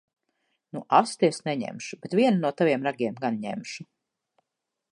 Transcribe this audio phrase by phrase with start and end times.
[0.77, 1.99] Nu asti es neņemšu.
[2.05, 3.87] Bet vienu no taviem ragiem gan ņemšu.